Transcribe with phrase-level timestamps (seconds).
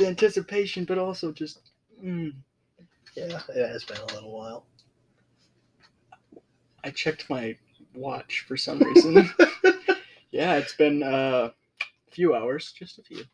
[0.00, 1.60] with anticipation, but also just.
[2.02, 2.34] Mm.
[3.16, 4.66] Yeah, it has been a little while.
[6.82, 7.56] I checked my
[7.94, 9.28] watch for some reason.
[10.30, 13.24] yeah, it's been uh, a few hours, just a few.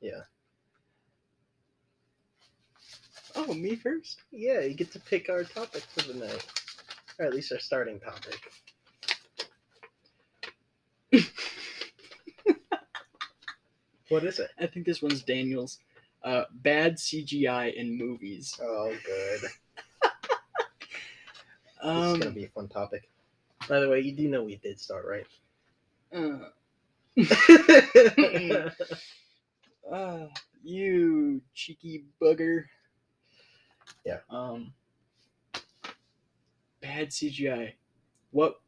[0.00, 0.22] Yeah.
[3.36, 4.22] Oh, me first?
[4.32, 6.46] Yeah, you get to pick our topic for the night.
[7.18, 8.40] Or at least our starting topic.
[14.08, 14.50] What is it?
[14.58, 15.78] I think this one's Daniel's.
[16.22, 18.58] Uh, bad CGI in movies.
[18.60, 19.40] Oh, good.
[21.94, 23.08] this Um, is gonna be a fun topic.
[23.68, 25.26] By the way, you do know we did start, right?
[26.12, 26.50] uh,
[29.90, 30.26] uh,
[30.62, 32.64] you cheeky bugger.
[34.04, 34.18] Yeah.
[34.30, 34.72] Um.
[36.80, 37.74] Bad CGI.
[38.30, 38.60] What?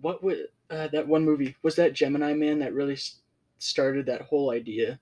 [0.00, 3.19] What would uh, that one movie was that Gemini Man that really s-
[3.60, 4.98] started that whole idea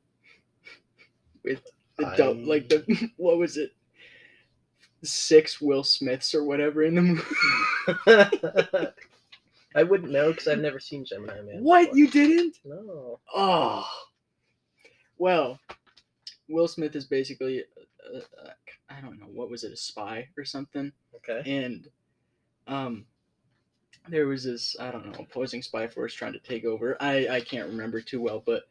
[1.42, 1.62] with
[1.96, 3.72] the dub, I- like the what was it?
[5.04, 8.92] Six Will Smiths or whatever in the movie.
[9.76, 11.62] I wouldn't know because I've never seen Gemini Man.
[11.62, 11.98] What before.
[11.98, 12.58] you didn't?
[12.64, 13.20] No.
[13.32, 13.88] Oh,
[15.18, 15.60] well,
[16.48, 17.64] Will Smith is basically,
[18.12, 18.50] uh, uh,
[18.90, 20.90] I don't know, what was it, a spy or something?
[21.16, 21.48] Okay.
[21.48, 21.88] And,
[22.66, 23.04] um,
[24.10, 26.96] there was this, I don't know, opposing spy force trying to take over.
[27.00, 28.64] I, I can't remember too well, but,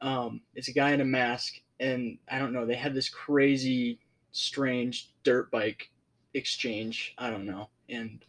[0.00, 4.00] um, it's a guy in a mask, and I don't know, they had this crazy,
[4.32, 5.90] strange dirt bike
[6.34, 7.14] exchange.
[7.18, 8.24] I don't know, and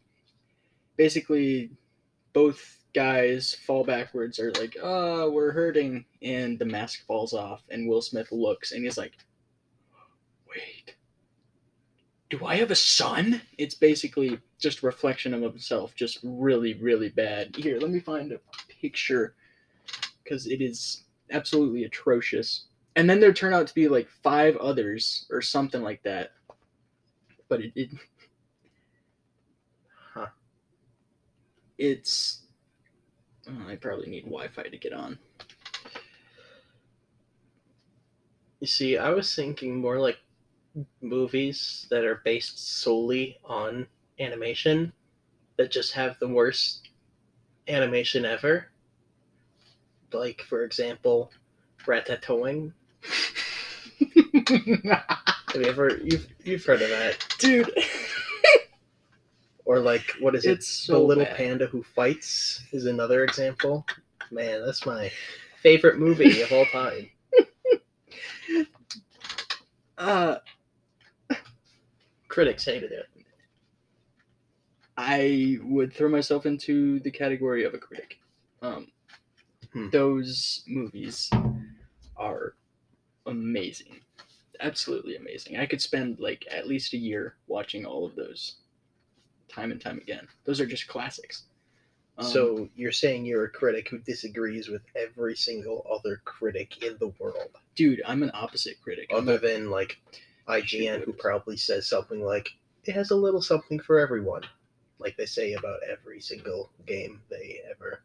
[0.97, 1.71] basically,
[2.33, 6.05] both guys fall backwards are like, oh, we're hurting.
[6.21, 9.13] And the mask falls off, and Will Smith looks and he's like,
[10.47, 10.95] wait,
[12.33, 13.43] do I have a son?
[13.59, 17.55] It's basically just a reflection of himself, just really, really bad.
[17.55, 18.39] Here, let me find a
[18.81, 19.35] picture
[20.23, 22.63] because it is absolutely atrocious.
[22.95, 26.31] And then there turn out to be like five others or something like that.
[27.49, 27.89] But it, it
[30.15, 30.27] Huh.
[31.77, 32.41] it's
[33.47, 35.19] oh, I probably need Wi-Fi to get on.
[38.59, 40.17] You see, I was thinking more like
[41.01, 43.87] movies that are based solely on
[44.19, 44.91] animation
[45.57, 46.89] that just have the worst
[47.67, 48.67] animation ever.
[50.11, 51.31] Like, for example,
[51.85, 52.71] Ratatouille.
[55.53, 57.23] Have you ever you've you've heard of that?
[57.39, 57.71] Dude,
[59.65, 60.51] Or like what is it?
[60.51, 61.37] it's so the little bad.
[61.37, 63.85] panda who fights is another example.
[64.31, 65.11] Man, that's my
[65.61, 67.09] favorite movie of all time.
[69.97, 70.37] Uh,
[72.33, 73.09] Critics hated it.
[74.97, 78.19] I would throw myself into the category of a critic.
[78.61, 78.87] Um,
[79.73, 79.89] Hmm.
[79.89, 81.29] Those movies
[82.15, 82.53] are
[83.25, 84.01] amazing,
[84.59, 85.57] absolutely amazing.
[85.57, 88.57] I could spend like at least a year watching all of those,
[89.49, 90.27] time and time again.
[90.45, 91.43] Those are just classics.
[92.19, 96.95] Um, so you're saying you're a critic who disagrees with every single other critic in
[96.99, 99.09] the world, dude, I'm an opposite critic.
[99.11, 99.99] Other than like
[100.47, 102.49] IGN, who probably says something like,
[102.85, 104.43] "It has a little something for everyone,"
[104.99, 108.03] like they say about every single game they ever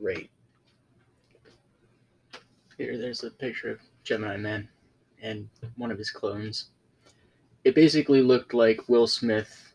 [0.00, 0.30] rate.
[2.76, 4.68] Here, there's a picture of Gemini Man
[5.22, 6.70] and one of his clones.
[7.64, 9.74] It basically looked like Will Smith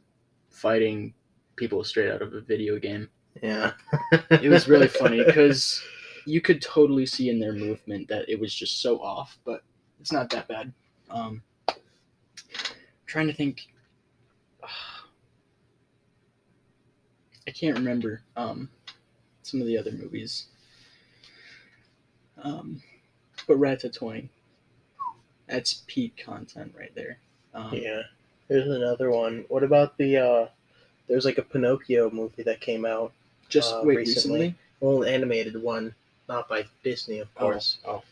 [0.49, 1.13] fighting
[1.55, 3.09] people straight out of a video game.
[3.41, 3.73] Yeah,
[4.29, 5.81] It was really funny because
[6.25, 9.63] you could totally see in their movement that it was just so off, but
[9.99, 10.71] it's not that bad.
[11.09, 11.41] Um,
[13.05, 13.67] trying to think.
[17.47, 18.69] I can't remember um,
[19.43, 20.47] some of the other movies.
[22.43, 22.81] Um,
[23.47, 24.27] but Ratatouille.
[25.47, 27.17] That's peak content right there.
[27.53, 28.01] Um, Yeah.
[28.49, 29.45] Here's another one.
[29.49, 30.47] What about the uh
[31.07, 33.13] there's like a Pinocchio movie that came out.
[33.49, 34.39] Just uh, wait, recently.
[34.39, 34.55] recently?
[34.79, 35.95] Well, an animated one,
[36.27, 37.77] not by Disney, of course.
[37.85, 38.03] Oh,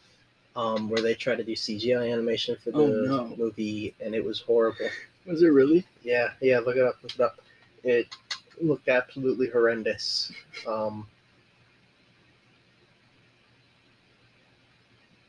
[0.56, 3.36] Um, where they tried to do CGI animation for the Oh, no.
[3.36, 4.88] movie and it was horrible.
[5.26, 5.86] was it really?
[6.02, 7.40] Yeah, yeah, look it up, look it up.
[7.84, 8.08] It
[8.62, 10.32] looked absolutely horrendous.
[10.68, 11.08] Um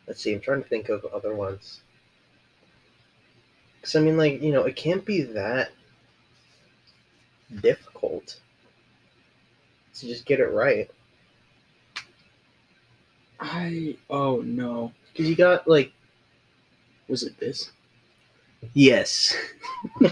[0.07, 1.81] Let's see, I'm trying to think of other ones.
[3.83, 5.71] Cause I mean like, you know, it can't be that
[7.61, 8.41] difficult
[9.95, 10.91] to just get it right.
[13.41, 14.93] I oh no.
[15.17, 15.93] Because you got like
[17.09, 17.71] Was it this?
[18.75, 19.35] Yes.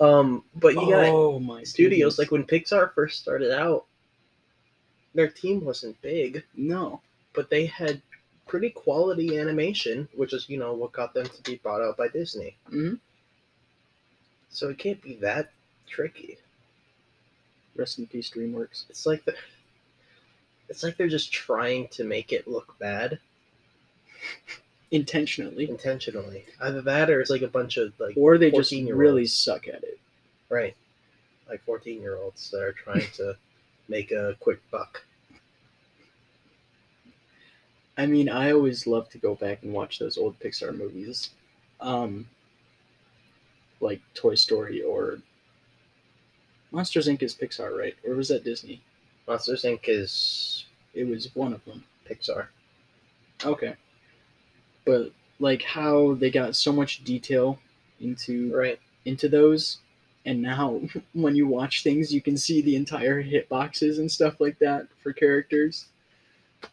[0.00, 2.18] um, but you got oh my studios goodness.
[2.18, 3.86] like when Pixar first started out,
[5.14, 7.00] their team wasn't big, No.
[7.32, 8.02] but they had
[8.46, 12.08] pretty quality animation, which is you know what got them to be bought out by
[12.08, 12.56] Disney.
[12.70, 12.98] Mhm.
[14.50, 15.52] So it can't be that
[15.88, 16.36] tricky.
[17.76, 18.84] Rest in peace, DreamWorks.
[18.88, 19.34] It's like the,
[20.74, 23.18] it's like they're just trying to make it look bad
[24.90, 25.68] Intentionally.
[25.68, 26.44] intentionally.
[26.60, 28.98] Either that or it's like a bunch of like Or they just 14-year-olds.
[28.98, 29.98] really suck at it.
[30.48, 30.74] right,
[31.48, 33.36] like fourteen year olds that are trying to
[33.88, 35.04] make a quick buck.
[37.96, 41.30] I mean, I always love to go back and watch those old Pixar movies.
[41.80, 42.26] Um,
[43.80, 45.18] like Toy Story or
[46.72, 47.22] Monsters Inc.
[47.22, 47.94] is Pixar, right?
[48.06, 48.80] Or was that Disney?
[49.28, 49.80] Monsters Inc.
[49.88, 50.53] is
[50.94, 51.84] It was one of them.
[52.08, 52.48] Pixar.
[53.44, 53.74] Okay.
[54.84, 57.58] But like how they got so much detail
[58.00, 58.78] into Right.
[59.04, 59.78] into those
[60.24, 60.80] and now
[61.12, 65.12] when you watch things you can see the entire hitboxes and stuff like that for
[65.12, 65.86] characters.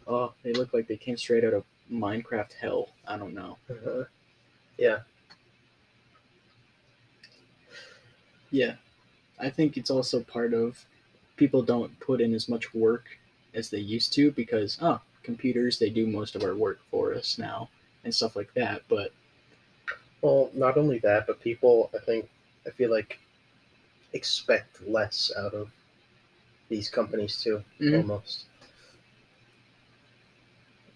[0.08, 2.90] Oh, they look like they came straight out of Minecraft hell.
[3.08, 3.58] I don't know.
[3.70, 4.04] Uh-huh.
[4.78, 5.00] Yeah.
[8.52, 8.76] Yeah.
[9.40, 10.86] I think it's also part of
[11.36, 13.06] people don't put in as much work
[13.54, 17.38] as they used to because oh, computers they do most of our work for us
[17.38, 17.70] now
[18.04, 19.12] and stuff like that, but
[20.22, 22.30] Well, not only that, but people, I think,
[22.66, 23.20] I feel like,
[24.14, 25.72] expect less out of
[26.70, 27.98] these companies too, Mhm.
[27.98, 28.46] almost.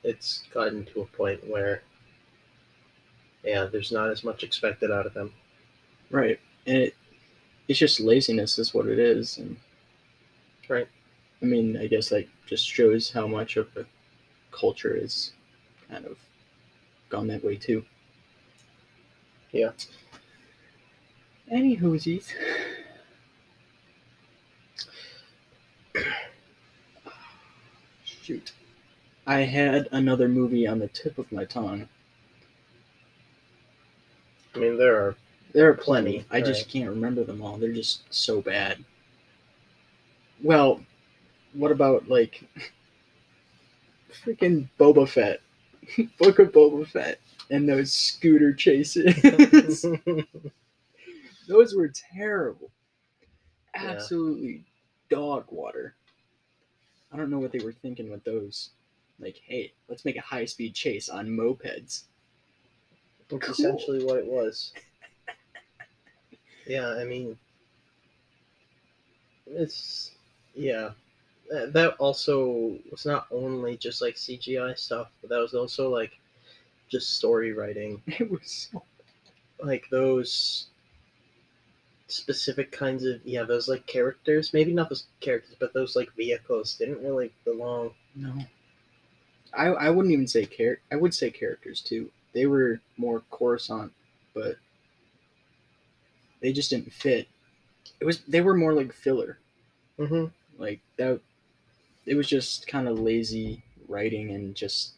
[0.04, 1.82] It's gotten to a point where,
[3.44, 5.34] yeah, there's not as much expected out of them.
[6.10, 6.40] Right.
[6.68, 6.96] And it
[7.68, 9.58] it's just laziness is what it is and
[10.68, 10.88] Right.
[11.42, 13.86] I mean, I guess that just shows how much of the
[14.52, 15.34] culture is
[15.90, 16.18] kind of
[17.10, 17.84] gone that way too.
[19.52, 19.72] Yeah.
[21.50, 22.32] Any whoosies.
[28.04, 28.52] Shoot.
[29.28, 31.88] I had another movie on the tip of my tongue.
[34.54, 35.16] I mean, there are,
[35.54, 36.26] There are plenty.
[36.30, 36.46] I Right.
[36.46, 37.58] just can't remember them all.
[37.58, 38.84] They're just so bad.
[40.44, 40.84] Well,
[41.56, 42.44] what about like
[44.24, 45.42] freaking Boba Fett?
[46.20, 47.20] Book of Boba Fett
[47.50, 49.86] and those scooter chases.
[51.48, 52.72] those were terrible.
[53.76, 53.90] Yeah.
[53.92, 54.64] Absolutely
[55.10, 55.96] dog water.
[57.12, 58.72] I don't know what they were thinking with those.
[59.20, 62.04] Like, hey, let's make a high speed chase on mopeds.
[63.20, 63.40] It's Cool.
[63.52, 64.74] essentially what it was.
[66.68, 67.38] yeah, I mean,
[69.48, 70.12] it's
[70.54, 70.92] yeah.
[71.50, 76.20] That also was not only just like CGI stuff, but that was also like
[76.90, 78.84] just story writing, It was so
[79.64, 80.68] like those
[82.08, 84.54] specific kinds of yeah, those like characters.
[84.54, 87.92] Maybe not those characters, but those like vehicles didn't really belong.
[88.16, 88.34] No.
[89.54, 92.10] I I wouldn't even say char- I would say characters too.
[92.34, 93.94] They were more Coruscant,
[94.34, 94.58] but
[96.42, 97.28] they just didn't fit.
[98.00, 99.40] It was they were more like filler.
[99.98, 100.26] Mm-hmm.
[100.62, 101.22] Like that
[102.06, 104.94] it was just kind of lazy writing and just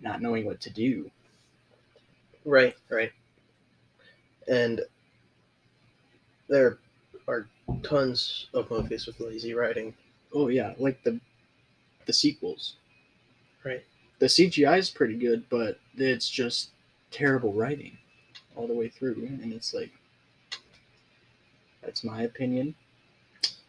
[0.00, 1.10] not knowing what to do.
[2.44, 3.12] Right, right.
[4.48, 4.82] And
[6.48, 6.78] there
[7.26, 7.46] are
[7.82, 9.94] tons of movies with lazy writing.
[10.34, 11.18] Oh yeah, like the
[12.06, 12.74] the sequels.
[13.64, 13.82] Right.
[14.18, 16.70] The CGI is pretty good, but it's just
[17.10, 17.96] terrible writing
[18.56, 19.90] all the way through and it's like
[21.82, 22.74] that's my opinion.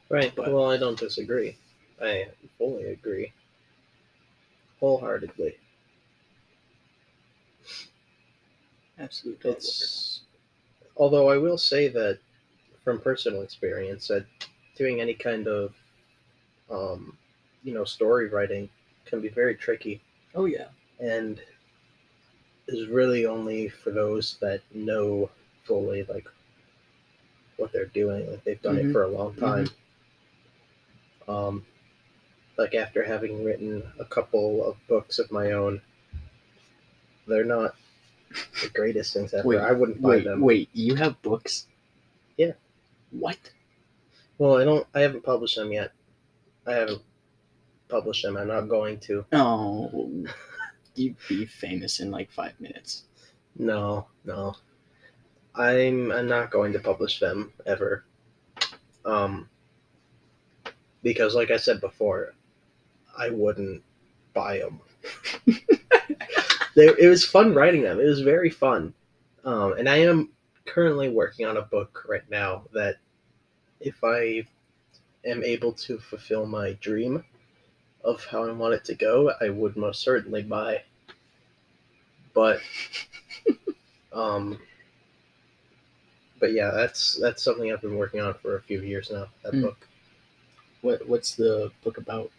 [0.09, 0.33] Right.
[0.35, 1.57] But- well, I don't disagree.
[2.01, 3.31] I fully agree.
[4.79, 5.55] Wholeheartedly.
[8.97, 9.53] Absolute dog.
[9.53, 10.21] It's
[10.97, 12.19] although I will say that
[12.83, 14.25] from personal experience that
[14.75, 15.73] doing any kind of
[16.69, 17.17] um,
[17.63, 18.69] you know, story writing
[19.05, 20.01] can be very tricky
[20.33, 20.67] Oh yeah.
[20.99, 21.41] and
[22.67, 25.29] is really only for those that know
[25.63, 26.27] fully like
[27.57, 28.89] what they're doing like they've done Mhm.
[28.89, 29.67] it for a long time
[31.27, 31.65] um
[32.57, 35.81] like after having written a couple of books of my own
[37.27, 37.75] they're not
[38.61, 41.67] the greatest things ever Wait, i wouldn't buy Wait, them wait, you have books?
[42.37, 42.53] Yeah.
[43.11, 43.37] What?
[44.37, 45.91] well i don't i haven't published them yet
[46.67, 47.01] i haven't
[47.87, 50.11] published them i'm not going to Oh,
[50.95, 53.03] you'd be famous in like five minutes.
[53.57, 54.55] No, no.
[55.53, 58.03] I'm I'm not going to publish them ever.
[59.05, 59.49] Um
[61.03, 62.33] because like I said before,
[63.17, 63.83] I wouldn't
[64.33, 64.79] buy them.
[66.75, 67.99] they, it was fun writing them.
[67.99, 68.93] It was very fun.
[69.43, 70.29] Um and I am
[70.65, 72.97] currently working on a book right now that
[73.79, 74.45] if I
[75.25, 77.23] am able to fulfill my dream
[78.03, 80.83] of how I want it to go, I would most certainly buy.
[82.33, 82.59] But
[84.13, 84.59] um
[86.39, 89.53] but yeah, that's that's something I've been working on for a few years now, that
[89.53, 89.61] Hmm.
[89.61, 89.87] book.
[90.81, 92.31] What what's the book about?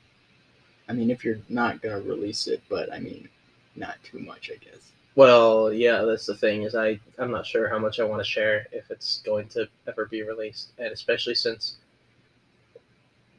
[0.89, 3.29] I mean, if you're not gonna release it, but I mean,
[3.75, 4.93] not too much, I guess.
[5.15, 8.31] Well, yeah, that's the thing is I I'm not sure how much I want to
[8.31, 11.77] share if it's going to ever be released, and especially since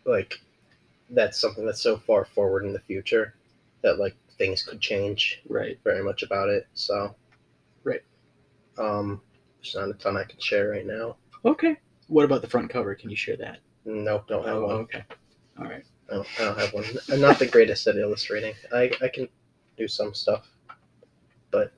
[0.05, 0.39] like
[1.11, 3.33] that's something that's so far forward in the future
[3.81, 5.79] that like things could change Right.
[5.83, 6.67] very much about it.
[6.73, 7.15] So
[7.83, 8.01] Right.
[8.77, 9.21] Um,
[9.61, 11.15] there's not a ton I can share right now.
[11.45, 11.77] Okay.
[12.07, 12.93] What about the front cover?
[12.95, 13.59] Can you share that?
[13.85, 14.75] Nope, don't have Oh, one.
[14.77, 15.03] okay.
[15.57, 15.83] All right.
[16.09, 16.85] No, I don't have one.
[17.11, 18.53] I'm not the greatest at illustrating.
[18.73, 19.27] I I can
[19.77, 20.47] do some stuff.
[21.51, 21.73] But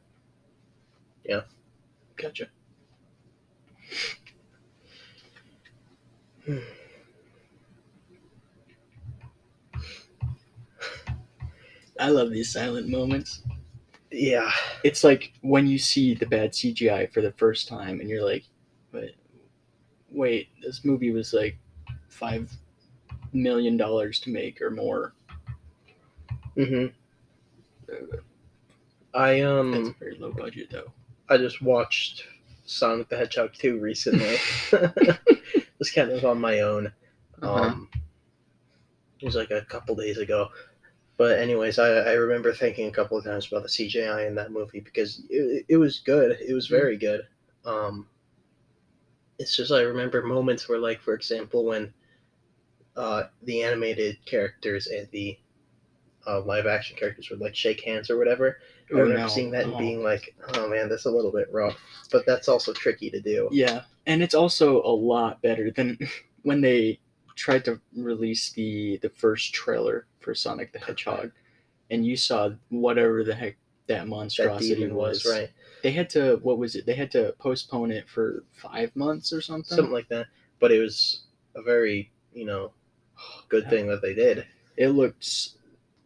[1.23, 1.41] yeah.
[2.15, 2.47] Gotcha.
[11.99, 13.41] I love these silent moments.
[14.11, 14.51] Yeah.
[14.83, 18.45] It's like when you see the bad CGI for the first time, and you're like,
[18.91, 19.15] "Wait,
[20.11, 21.57] wait, this movie was like
[22.09, 22.51] five
[23.33, 25.13] million dollars to make or more."
[26.57, 26.87] Mm-hmm.
[29.13, 30.91] I That's um a very low budget, though.
[31.29, 32.25] I just watched
[32.65, 34.37] Sonic the Hedgehog 2 recently.
[35.79, 36.91] Just kind of on my own.
[37.41, 37.63] Uh-huh.
[37.63, 37.89] Um,
[39.19, 40.49] it was like a couple days ago.
[41.17, 44.51] But anyways, I, I remember thinking a couple of times about the CGI in that
[44.51, 46.37] movie because it, it was good.
[46.39, 47.21] It was very good.
[47.65, 48.07] Um,
[49.37, 51.93] it's just I remember moments where, like, for example, when
[52.95, 55.37] uh, the animated characters and the
[56.27, 58.57] uh, live action characters would like shake hands or whatever.
[58.91, 59.27] I Oh, remember no.
[59.27, 59.77] seeing that and Oh.
[59.77, 61.77] being like, "Oh man, that's a little bit rough,"
[62.11, 63.49] but that's also tricky to do.
[63.51, 65.97] Yeah, and it's also a lot better than
[66.43, 66.99] when they
[67.35, 71.31] tried to release the the first trailer for Sonic the Hedgehog,
[71.89, 75.23] and you saw whatever the heck that That monstrosity demon was.
[75.23, 75.49] was right,
[75.83, 76.85] They had to what was it?
[76.85, 79.75] They had to postpone it for five months or something.
[79.75, 80.27] something like that.
[80.59, 81.23] But it was
[81.55, 82.73] a very, you know,
[83.49, 84.45] good thing that they did.
[84.77, 85.49] It looked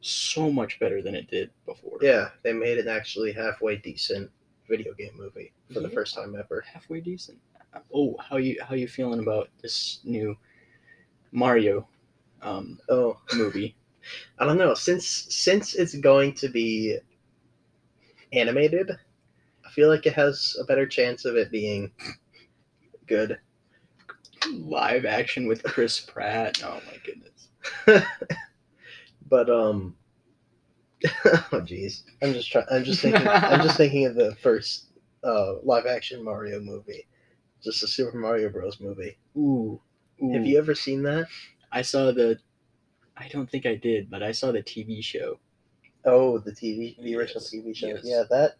[0.01, 1.97] so much better than it did before.
[2.01, 4.29] Yeah, they made an actually halfway decent
[4.67, 6.63] video game movie for the first time ever.
[6.71, 7.37] halfway decent.
[7.93, 10.37] Oh, how you how you feeling about this new
[11.31, 11.87] Mario
[12.41, 13.75] um, Oh, movie?
[14.39, 14.73] I don't know.
[14.73, 16.97] Since since it's going to be
[18.31, 18.91] animated,
[19.65, 21.91] I feel like it has a better chance of it being
[23.07, 23.39] good.
[24.51, 26.61] Live action with Chris Pratt.
[26.63, 27.47] Oh my goodness.
[29.29, 29.95] but um
[31.25, 34.87] oh jeez i'm just trying i'm just thinking i'm just thinking of the first
[35.23, 37.07] uh live action mario movie
[37.63, 39.79] just a super mario bros movie Ooh.
[40.21, 40.33] Ooh.
[40.33, 41.27] have you ever seen that
[41.71, 42.37] I saw the.
[43.17, 45.39] I don't think I did, but I saw the TV show.
[46.05, 48.01] oh the tv the original tv show yes.
[48.03, 48.57] yeah that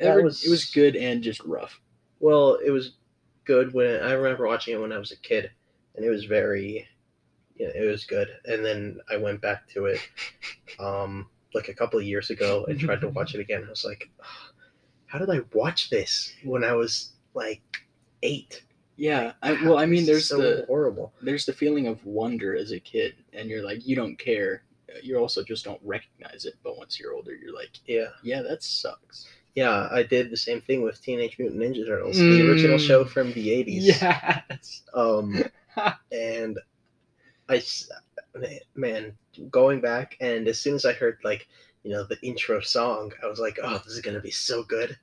[0.00, 1.80] That was- it was good and just rough.
[2.20, 2.92] well it was
[3.46, 5.50] good when i remember watching it when i was a kid
[5.94, 6.86] and it was very
[7.56, 10.00] yeah it was good and then i went back to it
[10.78, 13.84] um like a couple of years ago and tried to watch it again i was
[13.84, 14.54] like "Ugh,
[15.06, 17.62] how did i watch this when i was like
[18.22, 18.62] eight
[18.96, 19.32] Yeah.
[19.42, 21.12] I, well, I mean, there's so the horrible.
[21.20, 24.62] there's the feeling of wonder as a kid, and you're like, you don't care.
[25.02, 26.54] You also just don't recognize it.
[26.64, 29.26] But once you're older, you're like, Yeah, yeah, that sucks.
[29.56, 29.88] Yeah.
[29.92, 32.86] I did the same thing with Teenage Mutant Ninja Turtles, the original Mm.
[32.86, 33.86] show from the eighties.
[33.86, 34.82] Yes.
[34.94, 35.42] Um,
[36.12, 36.58] and
[37.48, 37.62] I,
[38.74, 39.16] man,
[39.50, 41.48] going back, and as soon as I heard like
[41.84, 44.96] you know the intro song, I was like, oh, this is gonna be so good.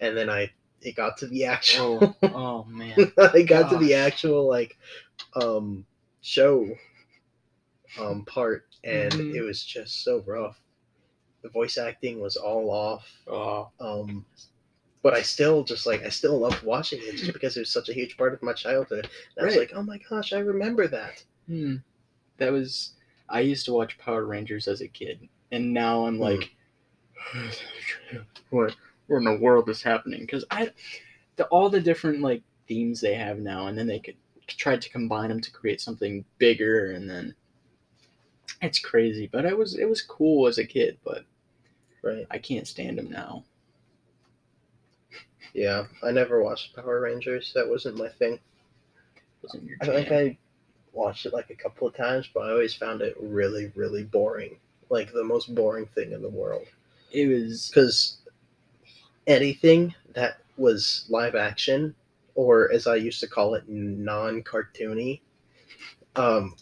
[0.00, 0.50] And then I,
[0.82, 2.16] it got to the actual.
[2.22, 3.12] Oh, oh man.
[3.18, 4.76] it got to the actual like,
[5.34, 5.86] um,
[6.22, 6.68] show,
[8.00, 9.34] um, part, and Mhm.
[9.34, 10.60] it was just so rough.
[11.46, 13.06] The voice acting was all off.
[13.28, 14.26] Oh, um
[15.02, 17.88] but i still just like i still loved watching it just because it was such
[17.88, 20.88] a huge part of my childhood and i was like oh my gosh i remember
[20.88, 21.76] that hmm.
[22.38, 22.92] That was.
[23.28, 26.22] I used to watch Power Rangers as a kid, and now I'm Hmm.
[26.22, 26.50] like,
[28.50, 28.74] what?
[29.06, 30.20] What in the world is happening?
[30.22, 30.70] Because I,
[31.36, 34.16] the, all the different like themes they have now, and then they could
[34.48, 37.34] try to combine them to create something bigger, and then
[38.60, 39.28] it's crazy.
[39.30, 41.24] But I was it was cool as a kid, but
[42.06, 42.26] right.
[42.30, 43.44] I can't stand them now.
[45.54, 47.52] yeah i never watched power rangers.
[47.54, 48.38] That wasn't my thing.
[49.42, 50.36] Wasn't your i think i
[50.92, 54.56] watched it like a couple of times but i always found it really really boring.
[54.90, 56.66] Like the most boring thing in the world.
[57.12, 58.18] It was because
[59.26, 61.94] anything that was live action
[62.34, 65.20] or as i used to call it non-cartoony
[66.16, 66.54] Um,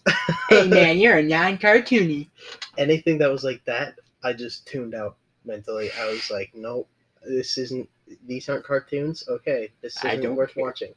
[0.50, 2.28] hey man, you're a non-cartoony.
[2.78, 5.90] anything that was like that, I just tuned out mentally.
[5.98, 6.88] I was like, nope,
[7.26, 7.88] this isn't.
[8.26, 9.24] These aren't cartoons.
[9.28, 10.64] Okay, this isn't worth care.
[10.64, 10.94] watching.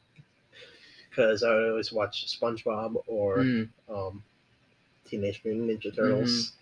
[1.10, 4.22] Because I would always watch SpongeBob or Mm, um,
[5.06, 6.52] Teenage Mutant Ninja Turtles,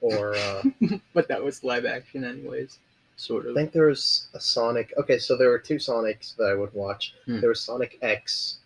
[0.00, 0.62] or uh,
[1.14, 2.78] but that was live action, anyways.
[3.16, 3.52] Sort of.
[3.52, 4.92] I think there was a Sonic.
[4.96, 7.14] Okay, so there were two Sonics that I would watch.
[7.26, 7.40] Hmm.
[7.40, 8.56] There was Sonic X,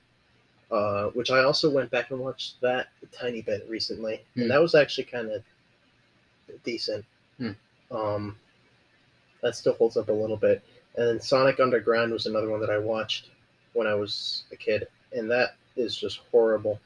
[0.70, 4.42] uh, which I also went back and watched that a tiny bit recently, Hmm.
[4.42, 5.42] and that was actually kind of
[6.62, 7.04] decent.
[7.38, 7.50] Hmm.
[7.90, 8.36] Um,
[9.44, 10.62] that still holds up a little bit.
[10.96, 13.28] And then Sonic Underground was another one that I watched
[13.74, 16.80] when I was a kid, and that is just horrible.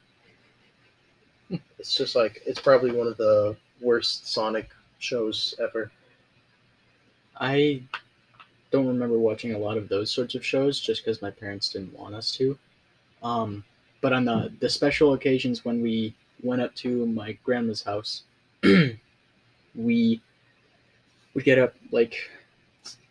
[1.79, 5.89] it's just like it's probably one of the worst Sonic shows ever.
[7.39, 7.81] I
[8.71, 11.97] don't remember watching a lot of those sorts of shows just because my parents didn't
[11.97, 12.57] want us to.
[13.23, 13.63] Um,
[14.01, 16.13] but on the the special occasions when we
[16.43, 18.23] went up to my grandma's house,
[19.75, 20.21] we
[21.33, 22.15] would get up like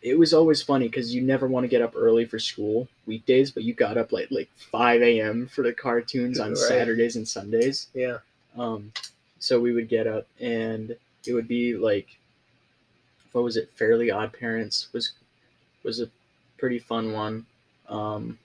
[0.01, 3.51] it was always funny because you never want to get up early for school weekdays,
[3.51, 5.47] but you got up like like five a.m.
[5.47, 6.57] for the cartoons on Right.
[6.57, 7.87] Saturdays and Sundays.
[7.93, 8.17] Yeah.
[8.57, 8.91] Um,
[9.39, 10.95] so we would get up and
[11.25, 12.07] it would be like,
[13.33, 13.69] what was it?
[13.75, 15.11] Fairly Odd Parents was
[15.83, 16.09] was a
[16.57, 17.45] pretty fun one.
[17.87, 18.37] Um,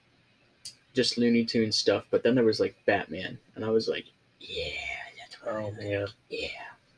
[0.95, 4.05] just Looney Tunes stuff, but then there was like Batman, and I was like,
[4.41, 4.71] yeah,
[5.19, 5.79] that's what I Oh like.
[5.79, 6.07] man.
[6.31, 6.49] yeah,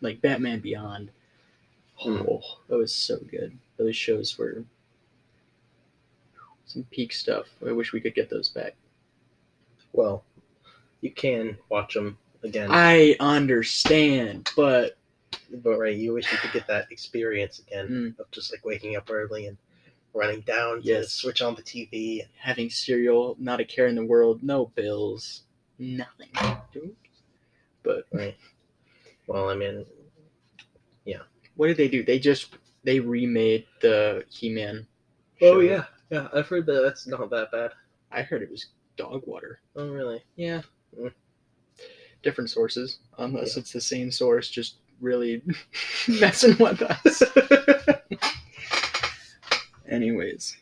[0.02, 1.10] like Batman Beyond.
[2.04, 3.56] Oh, that was so good.
[3.76, 4.64] Those shows were
[6.64, 7.46] some peak stuff.
[7.66, 8.74] I wish we could get those back.
[9.92, 10.24] Well,
[11.00, 14.96] you can watch them again, I understand, but
[15.62, 18.18] but right, you wish you could get that experience again Mm.
[18.18, 19.56] of just like waking up early and
[20.12, 21.12] running down to Yes.
[21.12, 22.20] switch on the TV.
[22.20, 25.42] And having cereal, not a care in the world, no bills,
[25.78, 26.30] nothing.
[27.82, 28.36] But Right.
[29.26, 29.86] Well, I mean,
[31.04, 31.22] Yeah.
[31.54, 32.02] what did they do?
[32.02, 32.48] They just
[32.86, 34.86] they remade the He-Man.
[35.42, 36.28] oh yeah, yeah.
[36.32, 37.72] I've heard that that's not that bad.
[38.10, 39.60] I heard it was dog water.
[39.74, 40.22] Oh really?
[40.36, 40.62] Yeah.
[40.98, 41.12] Mm.
[42.22, 43.60] Different sources, unless Yeah.
[43.60, 45.42] it's the same source, just really
[46.08, 47.22] messing with us.
[49.88, 50.56] Anyways,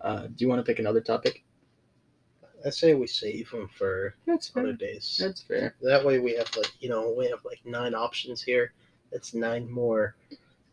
[0.00, 1.42] uh, do you want to pick another topic?
[2.64, 5.18] I say we save them for That's other days.
[5.22, 5.74] That's fair.
[5.82, 8.72] That way we have like you know we have like nine options here.
[9.12, 10.16] That's nine more,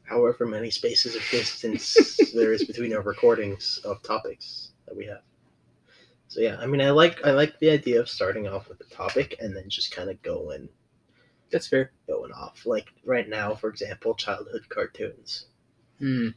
[0.04, 1.96] however many spaces of distance
[2.34, 5.22] there is between our recordings of topics that we have.
[6.28, 8.96] So yeah, I mean I like I like the idea of starting off with a
[8.96, 10.70] topic and then just kind of going
[11.52, 11.92] That's fair.
[12.08, 12.66] going off.
[12.66, 15.48] Like right now, for example, childhood cartoons.
[16.00, 16.30] Hmm.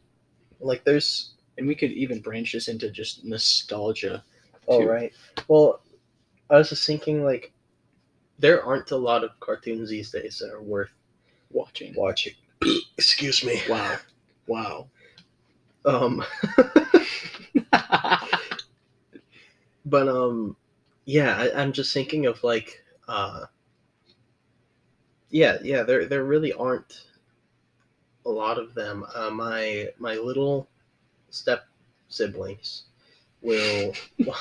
[0.61, 4.23] Like there's And we could even branch this into just nostalgia.
[4.69, 5.13] oh right.
[5.49, 5.81] Well,
[6.51, 7.53] I was just thinking like
[8.39, 10.91] there aren't a lot of cartoons these days that are worth
[11.51, 11.95] Watching.
[11.97, 12.35] watching.
[12.99, 13.63] Excuse me.
[13.69, 13.97] Wow.
[14.47, 14.87] Wow.
[15.85, 16.25] Um,
[19.85, 20.57] but um,
[21.05, 23.47] yeah, I, I'm just thinking of like, uh,
[25.31, 27.05] yeah, yeah, there there really aren't
[28.25, 29.05] a lot of them.
[29.15, 30.69] Uh, my my little
[31.31, 31.67] step
[32.09, 32.85] siblings
[33.43, 33.95] will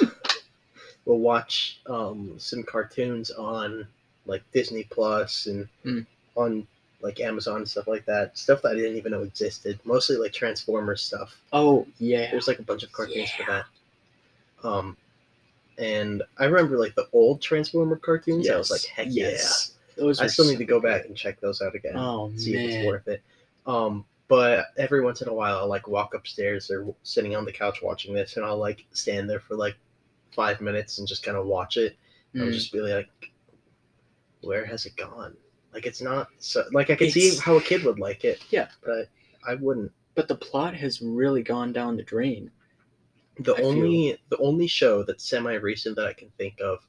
[1.06, 3.88] will watch um some cartoons on
[4.26, 6.00] like Disney Plus and Hmm.
[6.36, 6.68] on
[7.02, 8.38] like Amazon and stuff like that.
[8.38, 9.80] Stuff that I didn't even know existed.
[9.86, 11.36] Mostly like Transformers stuff.
[11.54, 12.32] oh yeah.
[12.32, 13.66] There's like a bunch of cartoons for that.
[14.68, 14.98] Um,
[15.78, 18.50] and I remember like the old Transformer cartoons.
[18.50, 19.74] I was like, heck yes.
[19.98, 20.26] Those yeah!
[20.26, 21.94] I still so- need to go back and check those out again.
[21.96, 23.22] Oh see if it's worth it.
[23.68, 27.52] Um, but every once in a while, I'll like walk upstairs or sitting on the
[27.52, 29.76] couch watching this, and I'll like stand there for like
[30.32, 31.96] five minutes and just kind of watch it.
[32.36, 32.52] I'll Mm.
[32.54, 33.08] just be like,
[34.42, 35.38] where has it gone?
[35.76, 38.40] Like it's not so like I could see It's- how a kid would like it.
[38.50, 38.70] Yeah.
[38.84, 39.10] but
[39.48, 39.92] I wouldn't.
[40.16, 42.50] But the plot has really gone down the drain.
[43.40, 46.80] The I feel- only the only show that's semi recent that I can think of,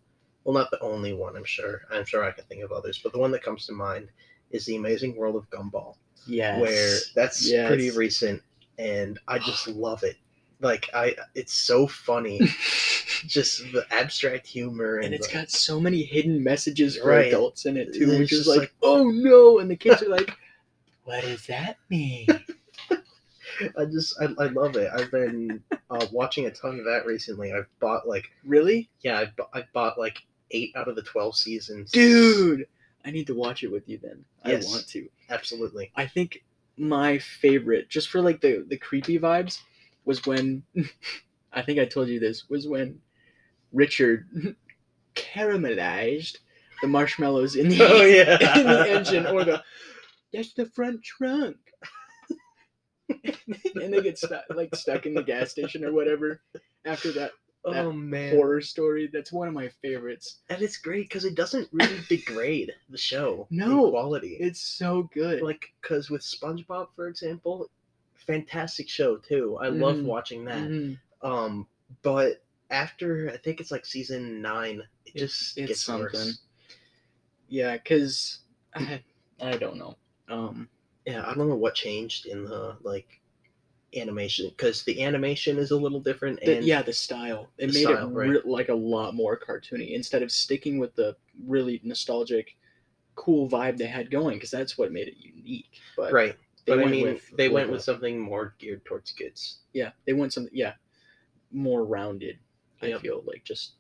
[0.45, 1.37] well, not the only one.
[1.37, 1.83] I'm sure.
[1.91, 4.09] I'm sure I can think of others, but the one that comes to mind
[4.53, 5.97] is the Amazing World of Gumball,
[6.29, 6.61] Yes.
[6.61, 7.67] where that's Yes.
[7.67, 8.41] pretty recent,
[8.79, 10.17] and I just love it.
[10.61, 12.41] Like I, it's so funny.
[13.27, 17.27] just the abstract humor and, and it's the- got so many hidden messages for Right.
[17.29, 20.33] adults in it too, which is like, like- oh no, and the kids are like,
[21.05, 22.27] what does that mean?
[23.79, 24.91] I just I, I love it.
[24.95, 27.53] I've been uh, watching a ton of that recently.
[27.55, 30.19] I've bought like really, yeah, I bu- I've bought like
[30.51, 31.91] eight out of the twelve seasons.
[31.91, 32.67] dude?
[33.05, 34.25] I need to watch it with you then.
[34.45, 34.67] Yes.
[34.67, 35.09] I want to.
[35.31, 35.91] absolutely.
[35.97, 36.43] I think
[36.77, 39.61] my favorite, just for like the the creepy vibes,
[40.07, 40.63] was when
[41.53, 43.01] I think I told you this was when
[43.73, 44.27] Richard
[45.15, 46.39] caramelized
[46.81, 48.59] the marshmallows in the Oh yeah.
[48.59, 49.63] in the engine or the
[50.33, 51.57] that's the front trunk.
[53.09, 56.41] and they get stuck like stuck in the gas station or whatever
[56.85, 57.31] after that
[57.67, 58.35] oh man.
[58.35, 59.09] horror story.
[59.13, 60.41] That's one of my favorites.
[60.49, 63.47] And it's great because it doesn't really degrade the show.
[63.51, 64.37] No, quality.
[64.41, 65.43] It's so good.
[65.43, 67.71] like because with SpongeBob, for example,
[68.27, 69.57] fantastic show too.
[69.61, 70.05] I love Mhm.
[70.05, 70.69] watching that.
[70.69, 70.99] Mhm.
[71.23, 71.67] Um,
[72.03, 76.13] but after I think it's like season nine, it It's- just it's gets something.
[76.13, 76.41] worse.
[77.49, 78.41] Yeah, cause
[78.75, 79.03] I,
[79.41, 79.97] I don't know.
[80.29, 80.69] Um,
[81.07, 83.21] Yeah, I don't know what changed in the like
[83.97, 86.41] animation because the animation is a little different.
[86.41, 88.45] the- yeah, the style it the made style, it right.
[88.47, 92.57] like a lot more cartoony instead of sticking with the really nostalgic,
[93.15, 94.37] cool vibe they had going.
[94.37, 95.79] Because that's what made it unique.
[95.97, 96.37] But right.
[96.67, 99.61] They But I mean, with- they went a- with something more geared towards kids.
[99.73, 100.53] yeah, they went something.
[100.55, 100.75] Yeah,
[101.53, 102.39] more rounded.
[102.83, 103.75] I feel like just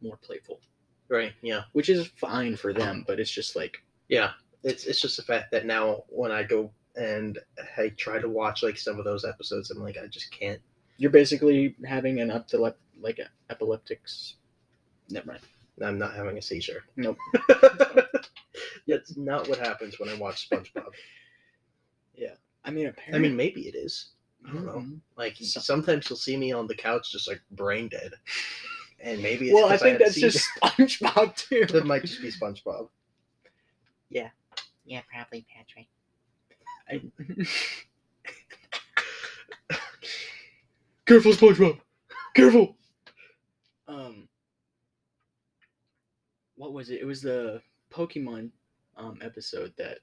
[0.00, 0.60] more playful,
[1.08, 1.32] Right.
[1.42, 1.64] Yeah.
[1.72, 3.04] which is fine for them.
[3.06, 4.32] But it's just like Yeah.
[4.64, 7.38] It's it's just the fact that now when I go and
[7.76, 10.60] I try to watch like some of those episodes, I'm like I just can't.
[10.96, 14.34] you're basically having an epilep like a epileptics.
[15.10, 15.40] Never mind.
[15.80, 16.82] I'm not having a seizure.
[16.96, 17.18] Nope.
[18.88, 20.92] That's not what happens when I watch SpongeBob.
[22.68, 23.18] I mean, apparently.
[23.18, 24.10] I mean, maybe it is.
[24.46, 24.72] I don't know.
[24.74, 25.00] Mhm.
[25.16, 28.12] Like Some- sometimes you'll see me on the couch just like brain dead,
[29.00, 30.46] and maybe it's Well, I think had that's just.
[30.62, 31.64] SpongeBob too.
[31.72, 32.88] that might just be SpongeBob.
[34.10, 34.28] Yeah.
[34.84, 35.88] Yeah, probably Patrick.
[36.88, 37.02] I...
[41.06, 41.80] Careful, SpongeBob.
[42.34, 42.76] Careful.
[43.86, 44.28] Um,
[46.56, 47.00] what was it?
[47.00, 48.50] It was the Pokemon
[48.96, 49.98] um episode that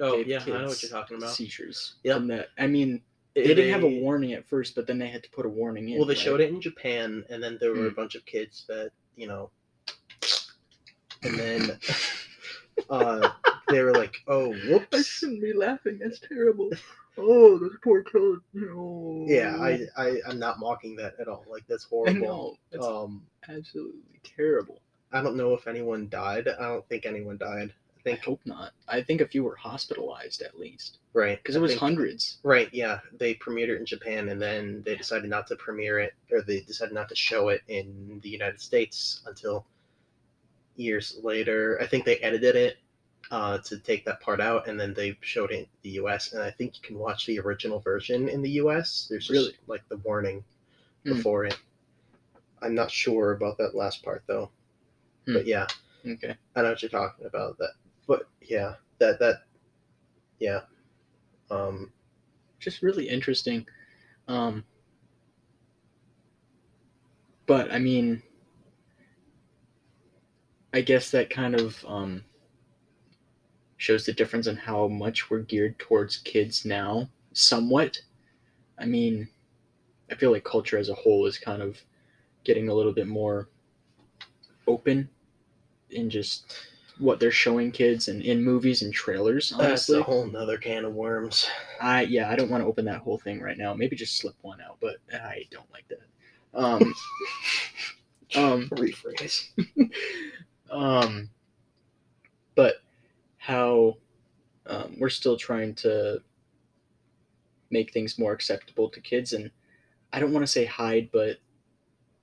[0.00, 1.30] Oh gave yeah, I know what kids you're talking about.
[1.30, 1.94] Seizures.
[2.04, 2.16] Yep.
[2.16, 3.02] And that I mean,
[3.34, 5.88] they, didn't have a warning at first, but then they had to put a warning
[5.88, 5.98] in.
[5.98, 6.18] Well, they right?
[6.18, 7.94] showed it in Japan, and then there were a Hmm.
[7.96, 9.50] bunch of kids that you know,
[11.22, 11.78] and then
[12.90, 13.30] uh,
[13.68, 15.98] they were like, "Oh, I whoops." shouldn't be laughing.
[16.02, 16.70] That's terrible.
[17.18, 18.38] Oh, those poor kid.
[18.54, 19.24] No.
[19.28, 21.44] Yeah, I, I I'm not mocking that at all.
[21.50, 22.58] Like that's I horrible.
[22.72, 22.82] know.
[22.82, 24.80] Um, absolutely terrible.
[25.12, 26.48] I don't know if anyone died.
[26.48, 27.74] I don't think anyone died.
[28.06, 28.72] I hope not.
[28.88, 32.38] I think a few were hospitalized at least right because I it was think- hundreds.
[32.42, 33.00] Right, yeah.
[33.18, 36.60] They premiered it in Japan and then they decided not to premiere it or they
[36.60, 39.66] decided not to show it in the United States until
[40.76, 41.78] years later.
[41.80, 42.76] I think they edited it
[43.30, 46.42] uh, to take that part out and then they showed it in the US and
[46.42, 49.06] I think you can watch the original version in the US.
[49.10, 49.56] There's just Really?
[49.66, 50.44] like the warning
[51.04, 51.14] Hmm.
[51.14, 51.56] before it.
[52.62, 54.50] I'm not sure about that last part though.
[55.26, 55.34] Hmm.
[55.34, 55.66] But yeah,
[56.06, 56.34] Okay.
[56.56, 57.72] I know what you're talking about that.
[58.10, 59.44] But yeah, that that
[60.40, 60.62] yeah.
[61.50, 61.92] Um
[62.60, 63.66] Just really interesting.
[64.28, 64.64] Um,
[67.46, 68.22] but I mean,
[70.74, 72.24] I guess that kind of um,
[73.78, 78.00] shows the difference in how much we're geared towards kids now, somewhat.
[78.78, 79.28] I mean,
[80.10, 81.78] I feel like culture as a whole is kind of
[82.44, 83.48] getting a little bit more
[84.66, 85.08] open
[85.90, 86.56] in just
[87.00, 89.52] what they're showing kids and in movies and trailers.
[89.58, 91.48] that's a whole nother can of worms.
[91.80, 93.74] I yeah, I don't want to open that whole thing right now.
[93.74, 96.00] Maybe just slip one out, but I don't like that.
[96.54, 96.94] Um,
[98.36, 99.48] um, Rephrase.
[100.70, 101.30] um,
[102.54, 102.76] but
[103.38, 103.96] how
[104.66, 106.20] um, we're still trying to
[107.70, 109.50] make things more acceptable to kids, and
[110.12, 111.38] I don't want to say hide, but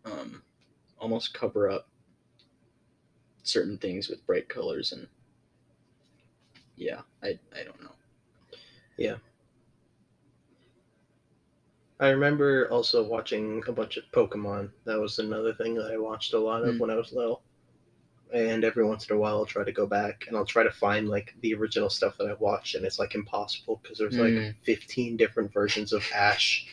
[0.05, 0.43] um,
[0.99, 1.87] almost cover up
[3.47, 5.07] certain things with bright colors and
[6.75, 7.91] yeah, I I don't know.
[8.97, 9.15] Yeah.
[11.99, 14.69] I remember also watching a bunch of Pokemon.
[14.85, 16.81] That was another thing that I watched a lot of Hmm.
[16.81, 17.41] when I was little.
[18.33, 20.71] And every once in a while, I'll try to go back and I'll try to
[20.71, 24.33] find like the original stuff that I watched, and it's like impossible because there's like
[24.33, 24.49] Hmm.
[24.63, 26.67] 15 different versions of Ash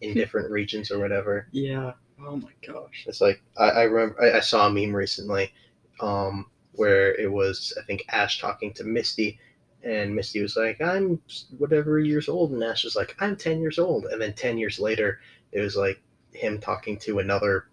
[0.00, 1.46] in different regions or whatever.
[1.52, 1.92] Yeah.
[2.20, 3.04] Oh my gosh.
[3.06, 5.52] It's like I, I remember I, I saw a meme recently,
[6.00, 9.38] um, where it was I think Ash talking to Misty,
[9.82, 11.20] and Misty was like, "I'm
[11.58, 14.78] whatever years old," and Ash was like, "I'm ten years old," and then ten years
[14.78, 15.20] later,
[15.52, 16.00] it was like
[16.32, 17.68] him talking to another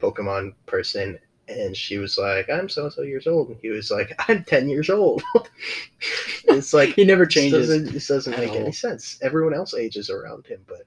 [0.00, 3.90] Pokemon person, and she was like, "I'm so and so years old," and he was
[3.90, 5.22] like, "I'm ten years old."
[6.44, 7.68] it's like He never changes.
[7.68, 8.56] doesn't, it doesn't make all.
[8.58, 9.18] any sense.
[9.22, 10.82] Everyone else ages around him, but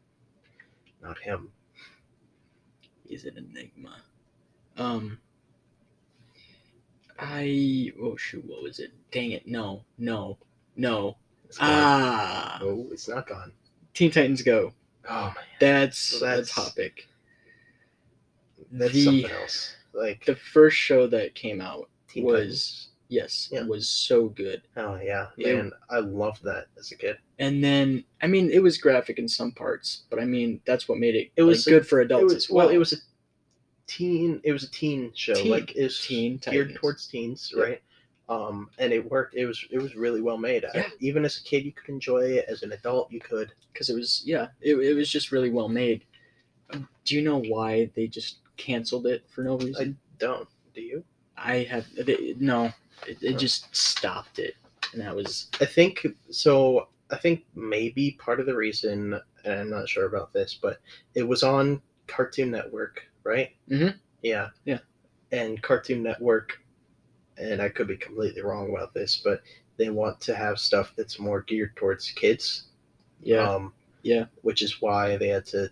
[1.02, 1.50] not him.
[3.08, 3.97] He's an enigma.
[4.78, 5.19] Um.
[7.20, 8.92] I oh shoot, what was it?
[9.12, 9.48] Dang it!
[9.48, 10.38] No, no,
[10.76, 11.18] no.
[11.60, 13.52] Ah, Oh, it's not gone.
[13.94, 14.74] Teen Titans Go.
[15.10, 17.08] Oh man, That's That's- a topic.
[18.72, 19.76] that's The- something else.
[19.94, 23.64] Like The first show that came out, Teen was yes, Yeah.
[23.64, 24.62] was so good.
[24.76, 27.18] Oh yeah, It- man, I loved that as a kid.
[27.40, 31.00] And then I mean it was graphic in some parts, but I mean that's what
[31.00, 32.68] made it, It like, was a- good for adults was as well.
[32.68, 32.98] well, it was a
[33.88, 34.39] teen.
[34.43, 35.34] It was a teen show.
[35.34, 36.78] Teen- like is Teen geared Titans.
[36.80, 37.63] towards teens, Yeah.
[37.63, 37.82] right?
[38.30, 39.36] Um, and it worked.
[39.36, 40.65] It was it was really well made.
[40.65, 40.89] I- Yeah.
[41.00, 42.45] even as a kid, you could enjoy it.
[42.47, 43.52] As an adult, you could.
[43.73, 46.04] because it was yeah, it, it was just really well made.
[47.06, 49.97] Do you know why they just canceled it for no reason?
[50.00, 51.04] I don't do you?
[51.38, 52.65] I, have they, no,
[53.08, 53.38] it, it Huh.
[53.38, 54.56] just stopped it,
[54.91, 56.89] and that was I think so.
[57.12, 59.13] I think maybe part of the reason,
[59.45, 60.80] and I'm not sure about this, but
[61.13, 63.52] it was on Cartoon Network, right?
[63.70, 63.96] Mhm.
[64.24, 64.50] Yeah.
[64.66, 64.80] Yeah.
[65.32, 66.60] And Cartoon Network,
[67.38, 69.42] and I could be completely wrong about this, but
[69.78, 72.63] they want to have stuff that's more geared towards kids.
[73.22, 74.26] yeah, Um, Yeah.
[74.42, 75.70] Which is why they had to.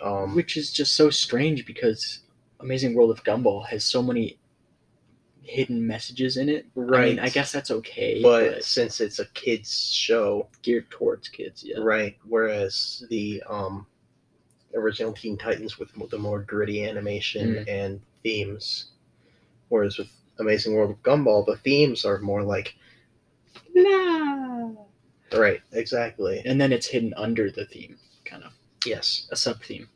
[0.00, 2.20] Um, which is just so strange because
[2.60, 4.38] Amazing World of Gumball has so many
[5.42, 6.66] hidden messages in it.
[6.76, 7.08] I right.
[7.10, 11.62] mean, I guess that's okay, but, but, since it's a kids show, geared towards kids.
[11.64, 12.16] Yeah, Right.
[12.26, 13.86] Whereas the um,
[14.74, 17.68] original Teen Titans with the more gritty animation Mm.
[17.68, 18.86] and themes,
[19.68, 20.08] whereas with
[20.38, 22.74] Amazing World of Gumball, the themes are more like
[25.32, 26.42] right, exactly.
[26.44, 28.52] and then it's hidden under the theme, kind of
[28.84, 29.28] Yes.
[29.30, 29.88] a sub theme,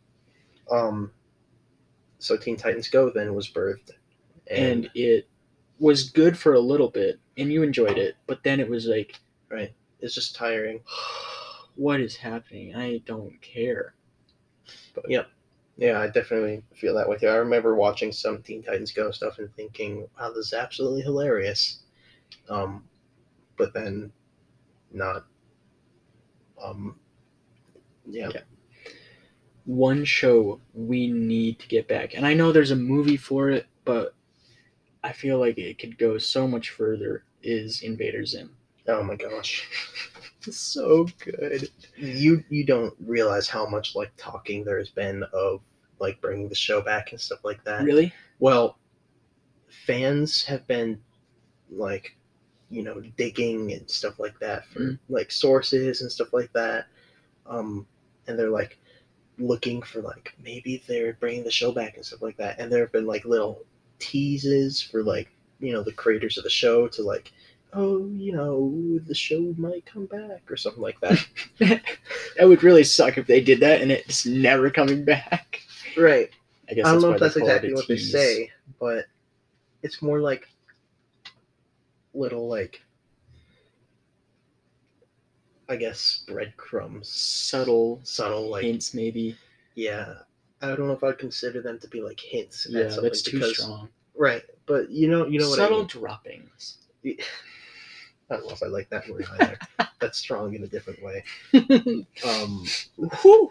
[0.70, 1.12] Um.
[2.20, 3.92] So Teen Titans Go then was birthed,
[4.48, 5.28] and, and it
[5.78, 9.14] was good for a little bit, and you enjoyed it, but then it was like,
[9.48, 9.72] Right.
[10.00, 10.80] it's just tiring.
[11.76, 12.74] what is happening?
[12.74, 13.94] I don't care.
[15.08, 15.28] Yep.
[15.76, 17.28] Yeah, I definitely feel that with you.
[17.28, 21.80] I remember watching some Teen Titans Go stuff and thinking, "Wow, this is absolutely hilarious,"
[22.48, 22.88] um,
[23.56, 24.12] but then
[24.92, 25.26] not.
[26.62, 26.98] Um,
[28.06, 28.30] yeah.
[28.34, 28.40] Yeah.
[29.64, 32.14] one show we need to get back.
[32.14, 34.14] And I know there's a movie for it, but
[35.04, 38.56] I feel like it could go so much further is Invader Zim.
[38.88, 39.68] Oh my gosh,
[40.50, 41.68] so good.
[41.96, 45.60] you you don't realize how much like talking there has been of
[45.98, 47.82] like bringing the show back and stuff like that.
[47.84, 48.12] Really?
[48.38, 48.78] Well,
[49.68, 51.00] fans have been
[51.70, 52.16] like,
[52.70, 54.98] you know, digging and stuff like that for Mm.
[55.08, 56.86] like sources and stuff like that.
[57.46, 57.86] Um,
[58.26, 58.78] and they're like
[59.38, 62.58] looking for like maybe they're bringing the show back and stuff like that.
[62.58, 63.64] And there have been like little
[63.98, 67.32] teases for like you know the creators of the show to like,
[67.72, 71.24] oh, you know, the show might come back or something like that.
[72.38, 75.60] That would really suck if they did that and it's never coming back.
[75.96, 76.30] right.
[76.70, 79.06] I guess I don't know if that's they call it exactly what they say, but
[79.82, 80.46] it's more like
[82.14, 82.80] little like
[85.68, 89.36] I guess breadcrumbs, Subtle subtle like hints, maybe.
[89.74, 90.14] yeah.
[90.62, 93.58] I don't know if I'd consider them to be like hints Yeah, that's too because
[93.62, 93.88] strong.
[94.16, 95.86] right, but you know you know what Subtle I mean.
[95.88, 96.78] droppings.
[98.30, 99.58] I don't know if I like that word either.
[100.00, 101.24] that's strong in a different way.
[102.26, 102.64] Um,
[103.22, 103.50] Whew.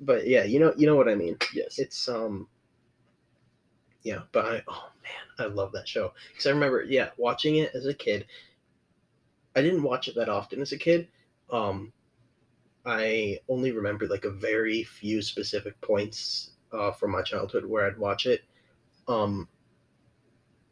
[0.00, 1.36] but yeah, you know you know what I mean.
[1.54, 1.78] Yes.
[1.78, 2.48] it's um
[4.06, 7.72] yeah but i oh man i love that show because i remember yeah watching it
[7.74, 8.24] as a kid
[9.56, 11.08] i didn't watch it that often as a kid
[11.50, 11.92] um
[12.84, 17.98] i only remember like a very few specific points uh, from my childhood where i'd
[17.98, 18.42] watch it
[19.08, 19.48] um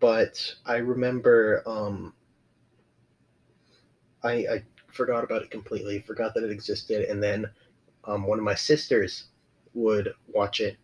[0.04, 2.12] but i remember um
[4.22, 4.62] i i
[4.92, 7.46] forgot about it completely forgot that it existed and then
[8.06, 9.24] um, one of my sisters
[9.72, 10.76] would watch it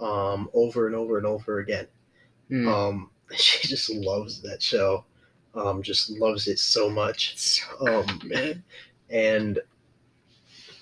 [0.00, 1.86] um, over and over and over again.
[2.48, 2.68] Hmm.
[2.68, 5.04] Um, she just loves that show.
[5.54, 7.36] Um, just loves it so much.
[7.38, 8.62] so Um, man.
[9.10, 9.58] and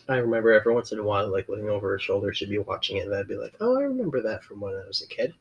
[0.08, 2.98] I remember every once in a while, like looking over her shoulder, she'd be watching
[2.98, 5.34] it, and I'd be like, "Oh, I remember that from when I was a kid,"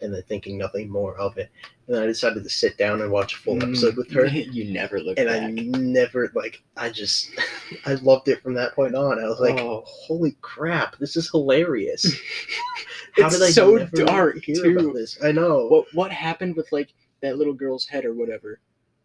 [0.00, 1.50] and then thinking nothing more of it.
[1.86, 4.72] And then I decided to sit down and watch a full episode with her, you
[4.72, 5.42] never look and back.
[5.42, 6.62] I never like.
[6.76, 7.30] I just,
[7.86, 9.18] I loved it from that point on.
[9.18, 9.82] I was like, Oh.
[9.86, 12.04] "Holy crap, this is hilarious!"
[13.16, 14.78] How it's did I so never dark hear too.
[14.78, 15.18] about this?
[15.24, 15.66] I know.
[15.66, 18.60] What what happened with like that little girl's head or whatever?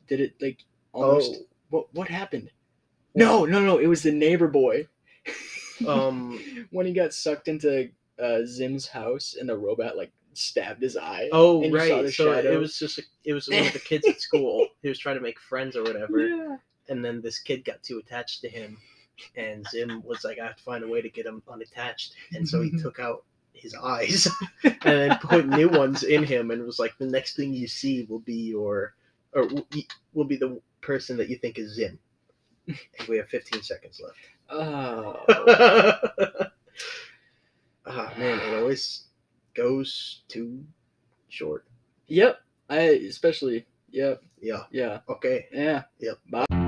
[0.08, 0.60] Did it like
[0.92, 1.36] almost?
[1.42, 2.52] oh, What what happened?
[3.16, 3.78] No no no!
[3.80, 4.88] It was the neighbor boy.
[5.88, 7.90] um, when he got sucked into
[8.22, 11.30] uh, Zim's house and the robot like stabbed his eye.
[11.32, 12.14] oh, and you saw right.
[12.14, 12.52] So shadow.
[12.54, 14.68] it was just a, it was one of the kids at school.
[14.82, 16.58] He was trying to make friends or whatever, Yeah.
[16.90, 18.78] and then this kid got too attached to him,
[19.38, 22.48] and Zim was like, "I have to find a way to get him unattached," and
[22.48, 24.28] so he took out his eyes
[24.64, 28.04] and then put new ones in him, and was like, "The next thing you see
[28.10, 28.94] will be your,
[29.34, 29.48] or
[30.14, 31.98] will be- the person that you think is Zim."
[32.68, 34.18] And we have 15 seconds left.
[34.50, 35.20] Oh.
[37.86, 39.04] ah man, it always
[39.56, 40.66] goes too
[41.30, 41.66] short.
[42.08, 42.40] Yep.
[42.70, 43.66] I especially.
[43.92, 44.24] Yep.
[44.42, 44.64] Yeah.
[44.72, 45.00] Yeah.
[45.10, 45.46] Okay.
[45.52, 45.84] Yeah.
[46.00, 46.18] Yep.
[46.30, 46.63] Bye.